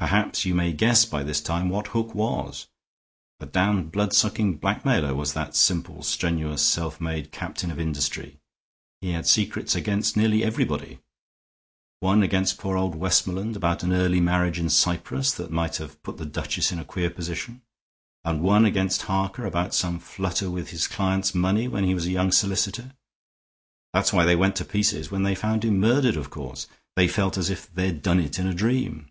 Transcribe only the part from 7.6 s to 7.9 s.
of